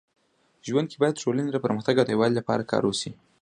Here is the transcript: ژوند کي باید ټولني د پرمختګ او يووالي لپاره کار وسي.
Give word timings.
ژوند 0.67 0.87
کي 0.91 0.97
باید 1.01 1.21
ټولني 1.23 1.49
د 1.51 1.57
پرمختګ 1.65 1.95
او 1.99 2.11
يووالي 2.13 2.35
لپاره 2.39 2.69
کار 2.71 2.83
وسي. 2.85 3.11